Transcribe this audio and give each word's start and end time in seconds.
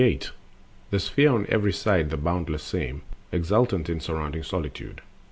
The 0.89 0.99
Sphere 0.99 1.29
on 1.31 1.45
every 1.47 1.71
side 1.71 2.09
the 2.09 2.17
boundless 2.17 2.63
same, 2.63 3.03
Exultant 3.31 3.87
in 3.87 3.99
surrounding 3.99 4.41
solitude. 4.41 5.01